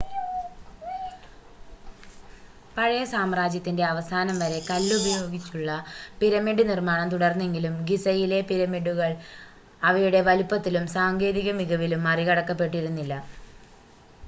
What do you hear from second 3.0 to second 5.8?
സാമ്രാജ്യത്തിൻ്റെ അവസാനം വരെ കല്ല് ഉപയോഗിച്ചുള്ള